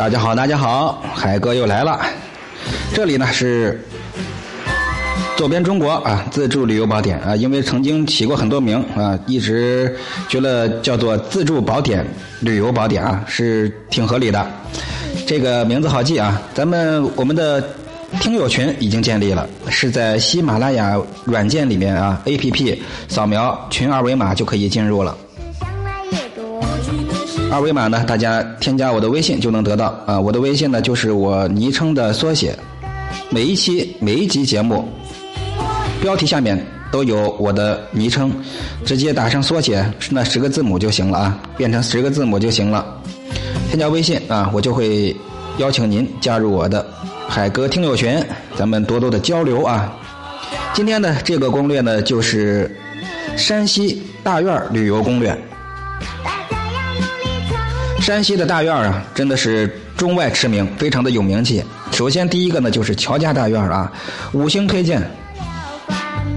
[0.00, 2.00] 大家好，大家好，海哥又来了。
[2.94, 3.78] 这里呢是
[5.36, 9.94] 左边中国啊，自助旅游宝典啊，因为曾经起过很多名啊，一直
[10.26, 12.02] 觉得叫做自助宝典、
[12.40, 14.50] 旅游宝典啊，是挺合理的。
[15.26, 17.62] 这个名字好记啊，咱们我们的
[18.22, 25.14] 听友群已经建立了，是在喜马拉雅软件里面啊，APP 扫描群二维码就可以进入了。
[27.52, 30.18] 二维码呢，大家添加我的微信就能得到啊。
[30.18, 32.56] 我的微信呢，就是我昵称的缩写。
[33.28, 34.88] 每一期每一集节目
[36.00, 38.32] 标题下面都有我的昵称，
[38.84, 42.86] 直接打上缩写那十个字母就行了啊，变成十个字母就行了。
[43.68, 45.14] 添加微信啊，我就会
[45.58, 46.86] 邀请您加入我的
[47.26, 48.22] 海哥听友群，
[48.56, 49.92] 咱们多多的交流啊。
[50.72, 52.78] 今天的这个攻略呢，就是
[53.36, 55.36] 山西大院旅游攻略。
[58.10, 61.62] 山西的大院啊，真的是中外驰名，非常的有名气。
[61.92, 63.92] 首先第一个呢，就是乔家大院啊，
[64.32, 65.00] 五星推荐。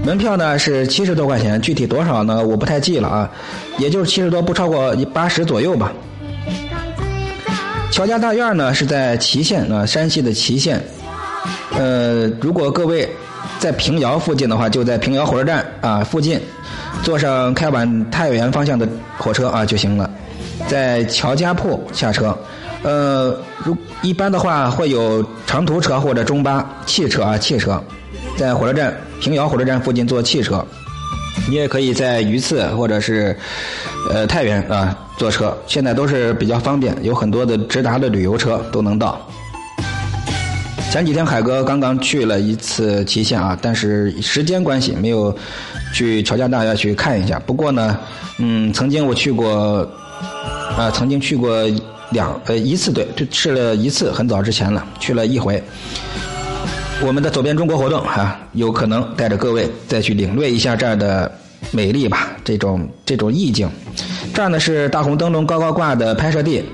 [0.04, 2.40] 门票呢是七十多块钱，具体多少呢？
[2.40, 3.28] 我不太记了啊，
[3.76, 5.92] 也就是七十多，不超过八十左右吧。
[7.90, 10.80] 乔家大院呢是在祁县啊，山西的祁县。
[11.76, 13.08] 呃，如果各位
[13.58, 16.40] 在平遥附近的话，就在平遥火车站啊附近，
[17.02, 20.08] 坐上开往太原方向的火车啊就行了。
[20.68, 22.36] 在乔家铺下车，
[22.82, 27.82] 呃，如一般的话会有长途车或者中巴、汽车啊，汽车，
[28.36, 30.64] 在火车站平遥火车站附近坐汽车，
[31.48, 33.36] 你也可以在榆次或者是
[34.10, 39.20] 呃太原啊坐车，现在都是比较方便，有很多的直达的旅游车都能到。
[40.90, 45.36] 前几天海哥刚刚去了一次祁县啊，但是时间关系没有
[45.92, 47.38] 去乔家大院去看一下。
[47.44, 47.98] 不过呢，
[48.38, 49.86] 嗯，曾经我去过。
[50.76, 51.56] 啊，曾经去过
[52.10, 55.62] 两呃一次，对，就去了一次，很早之前了，去了一回。
[57.00, 61.30] 我们的走遍中国活动啊，有可能带着各位再去领略一下这儿的
[61.70, 63.68] 美丽吧，这种这种意境。
[64.32, 66.64] 这儿呢是大红灯笼高高挂的拍摄地。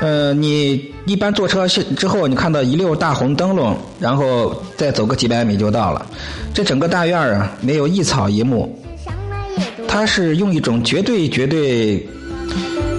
[0.00, 6.04] 呃，你一般坐车去之后，你看到一溜大红灯笼，然后再走个几百米就到了。
[6.52, 8.78] 这整个大院啊，没有一草一木。
[9.94, 12.04] 它是用一种绝对、绝对，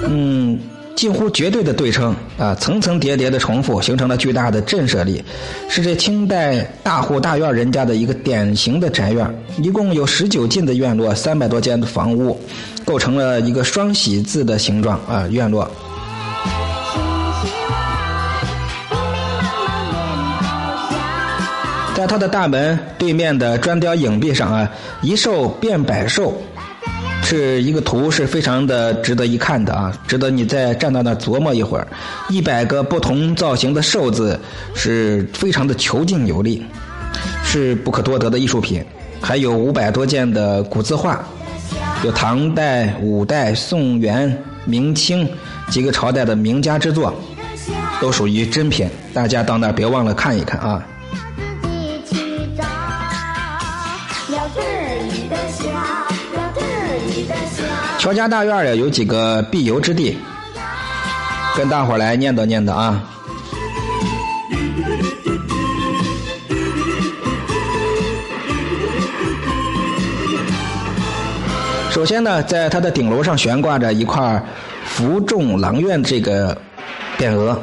[0.08, 0.58] 嗯，
[0.96, 5.22] 近乎绝对的对称啊，层层叠叠的重复，形成了巨大的震慑力，
[5.68, 9.30] 是这清代大户大院人家的一个典型的宅院。
[9.62, 12.40] 一共有十九进的院落，三百多间的房屋，
[12.86, 15.70] 构成了一个双喜字的形状啊，院落。
[21.94, 26.42] 在它的大门对面的砖雕影壁上啊，一兽变百兽。
[27.26, 31.88] 是一个图，是非常的值得一看的啊，值得你再站到那琢磨一会儿。
[32.30, 34.40] 一百个不同造型的寿字，
[34.76, 36.64] 是非常的遒劲有力，
[37.44, 38.86] 是不可多得的艺术品。
[39.20, 41.26] 还有五百多件的古字画，
[42.04, 45.28] 有唐代、五代、宋元、明清
[45.72, 47.12] 几个朝代的名家之作，
[48.00, 48.88] 都属于珍品。
[49.16, 50.86] 大家到那儿别忘了看一看啊。
[57.98, 60.18] 乔家大院呀，有几个必游之地，
[61.56, 63.02] 跟大伙来念叨念叨啊。
[71.90, 74.44] 首先呢，在它的顶楼上悬挂着一块
[74.86, 76.56] “福众郎愿”这个
[77.18, 77.60] 匾额，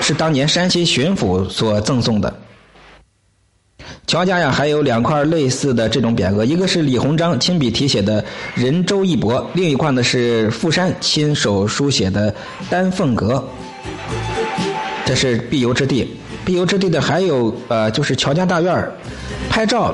[0.00, 2.32] 是当年山西巡抚所赠送的。
[4.06, 8.24] 乔家呀，还有两块类似的这种匾额，一个是李鸿章亲笔题写的
[8.54, 12.32] “仁周一博”，另一块呢是傅山亲手书写的
[12.70, 13.42] “丹凤阁”。
[15.04, 16.08] 这是必游之地，
[16.44, 18.88] 必游之地的还有呃，就是乔家大院
[19.50, 19.92] 拍照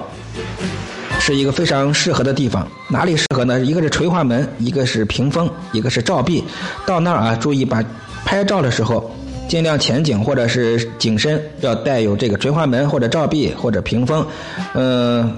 [1.18, 2.68] 是一个非常适合的地方。
[2.90, 3.58] 哪里适合呢？
[3.60, 6.44] 一个是垂花门，一个是屏风，一个是照壁。
[6.84, 7.82] 到那儿啊，注意把
[8.26, 9.10] 拍照的时候。
[9.52, 14.26] 尽量前景或者是景深要带有这个垂花门或者照壁或者屏风，
[14.72, 15.30] 嗯，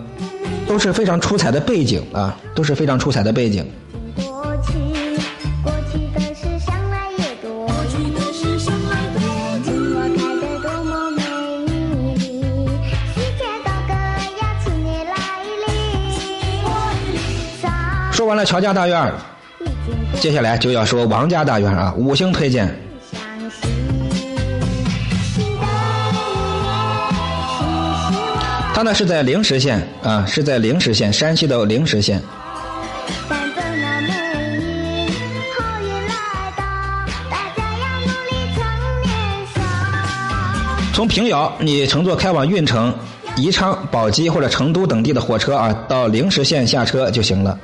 [0.69, 3.69] 都是非常出彩的背景啊，都是非常出彩的背景。
[18.13, 19.13] 说完了乔家大院
[20.21, 22.73] 接下来就要说王家大院啊，五星推荐。
[28.75, 32.21] 它呢是在灵石县啊是在灵石县山西的灵石县。
[40.93, 42.93] 从平遥你乘坐开往运城
[43.37, 47.57] 宜昌宝鸡或者成都等地的火车啊到灵石县下车就行了。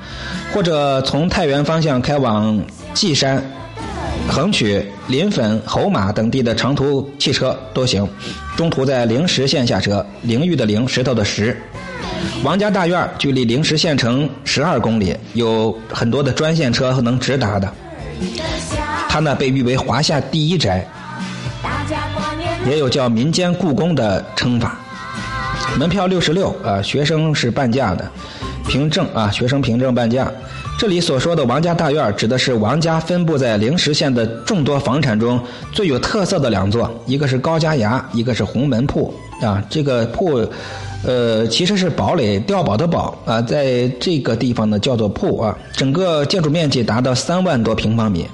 [0.55, 2.63] 或者从太原方向开往
[2.95, 3.43] 稷山
[4.29, 8.09] 横渠、临汾、侯马等地的长途汽车都行。
[8.57, 11.57] 中途在灵石县下车，灵玉的灵，石头的石。
[12.43, 17.73] 王家大院距离灵石县城十二公里，有很多的专线车能直达的。
[19.09, 20.87] 它呢被誉为华夏第一宅，
[22.67, 24.79] 也有叫民间故宫的称法。
[25.79, 28.11] 门票六十六啊，学生是半价的，
[28.71, 30.31] 凭证啊，学生凭证半价。
[30.79, 35.41] 这里所说的王家大院，指的是王家分布在灵石县的众多房产中
[35.73, 39.13] 最有特色的两座，一个是高家崖，一个是红门铺
[39.43, 39.61] 啊。
[39.69, 40.49] 这个铺。
[41.03, 48.27] 呃，其实是堡垒碉堡的堡啊，在这个地方呢叫做铺啊，整个建筑面积达到三万多平方米。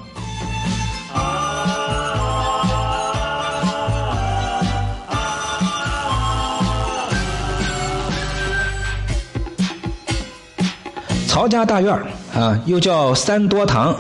[11.37, 11.95] 曹家大院
[12.35, 13.95] 啊，又叫三多堂，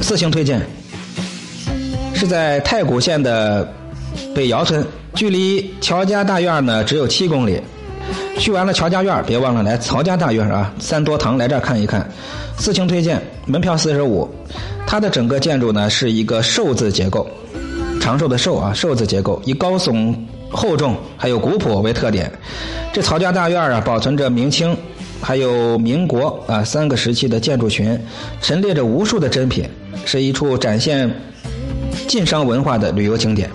[0.00, 0.58] 四星推荐，
[2.14, 3.70] 是在太谷县的
[4.34, 4.82] 北窑村。
[5.14, 7.60] 距离乔家大院呢只有七公里，
[8.38, 12.10] 去完了乔家院，别忘了来曹家大院啊，三多堂来这儿看一看。
[12.56, 14.26] 四星推荐，门票四十五。
[14.86, 17.28] 它的整个建筑呢是一个寿字结构，
[18.00, 20.16] 长寿的寿啊，寿字结构，以高耸
[20.48, 22.32] 厚重还有古朴为特点。
[22.90, 24.74] 这曹家大院啊，保存着明清
[25.22, 27.98] 还有民国啊三个时期的建筑群，
[28.40, 29.68] 陈列着无数的珍品，
[30.04, 31.08] 是一处展现
[32.08, 33.48] 晋商文化的旅游景点。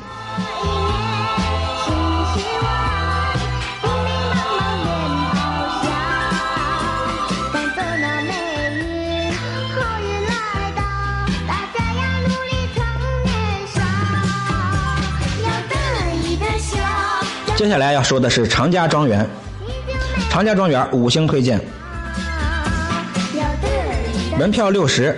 [17.58, 19.28] 接下来要说的是常家庄园。
[20.36, 21.58] 常家庄园五星推荐，
[24.38, 25.16] 门票六十。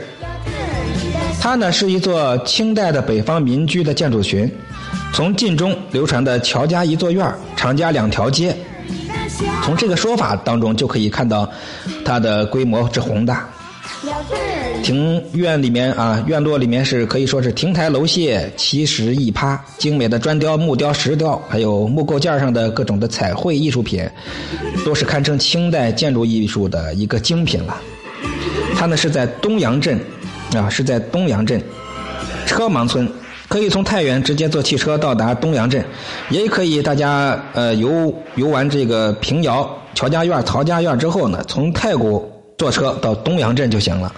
[1.42, 4.48] 它呢是一座清代的北方民居的建筑群，
[5.12, 8.56] 从晋中流传的乔家一座院，常家两条街。
[9.64, 11.50] 从这个说法当中就可以看到
[12.06, 13.50] 它的规模之宏大。
[14.84, 24.10] 庭院里面啊，院落里面是可以说是亭台楼榭、奇石异葩，精美的砖雕、木雕、石雕，还有木构件上的各种的彩绘艺术品，
[24.86, 27.78] 都是堪称清代建筑艺术的一个精品了。
[28.76, 30.00] 它呢是在东阳镇，
[30.56, 31.62] 啊是在东阳镇
[32.46, 33.10] 车芒村，
[33.50, 35.84] 可以从太原直接坐汽车到达东阳镇，
[36.30, 44.14] 也可以大家呃游游完这个平遥乔家院、曹家院之后呢，从太谷坐车到东阳镇就行了。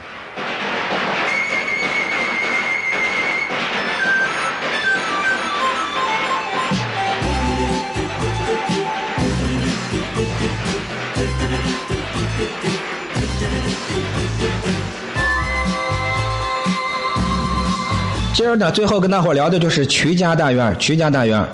[18.40, 20.74] 今儿呢，最后跟大伙聊的就是瞿家大院。
[20.80, 21.46] 瞿家大院，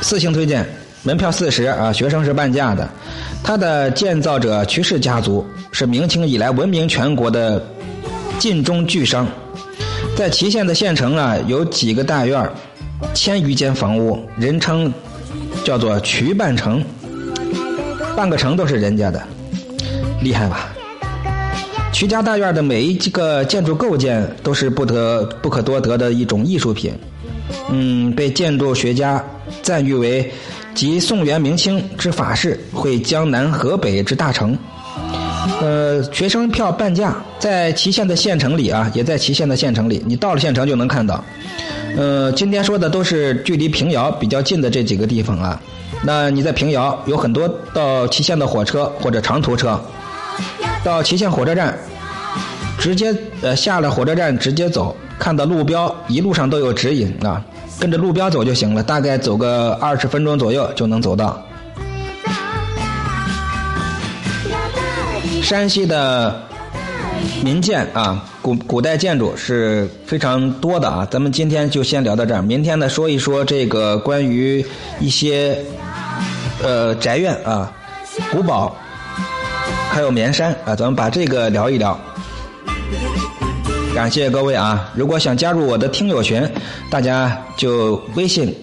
[0.00, 0.66] 四星推荐，
[1.02, 2.88] 门票四十啊，学生是半价的。
[3.44, 7.62] 它的建造者瞿氏家族是明清以来闻名全国的
[8.38, 9.28] 晋中巨商，
[10.16, 12.50] 在祁县的县城啊，有几个大院，
[13.12, 14.90] 千余间房屋，人称
[15.66, 16.82] 叫做瞿半城，
[18.16, 19.22] 半个城都是人家的，
[20.22, 20.72] 厉害吧？
[22.02, 26.92] 徐家大院的每一个建筑构件都是不得不可多得的一种艺术品，
[27.70, 29.24] 嗯，被建筑学家
[29.62, 30.28] 赞誉为
[30.74, 34.58] 集宋元明清之法式，汇江南河北之大成。
[35.60, 41.24] 呃，学生票半价，在祁县的县城里啊，也在祁县的县城里，你到了县城就能看到。
[41.96, 45.62] 呃，今天说的都是距离平遥比较近的这几个地方啊。
[46.02, 49.80] 那你在平遥有很多到祁县的火车或者长途车。
[50.82, 51.78] 到祁县火车站，
[52.82, 57.40] 直接呃下了火车站直接走，看到路标一路上都有指引啊，
[57.78, 61.40] 跟着路标走就行了，大概走个二十分钟左右就能走到。
[65.40, 66.42] 山西的
[67.44, 74.66] 民建啊，古古代建筑是非常多的啊，咱们今天就先聊到这儿，明天呢说一说这个关于
[74.98, 75.56] 一些
[76.60, 77.72] 呃宅院啊，
[78.32, 78.76] 古堡。
[79.88, 81.96] 还有绵山啊，咱们把这个聊一聊。
[83.94, 84.90] 感谢各位啊！
[84.94, 86.42] 如果想加入我的听友群，
[86.90, 88.54] 大家就微信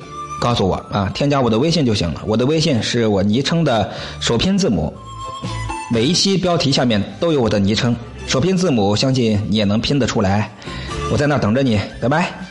[0.42, 2.22] 告诉我啊，添加我的微信就行了。
[2.26, 4.92] 我的微信是我昵称的首拼字母，
[5.94, 7.96] 每一期标题下面都有我的昵称，
[8.26, 10.52] 首拼字母，相信你也能拼得出来。
[11.12, 12.49] 我在那等着你，拜拜。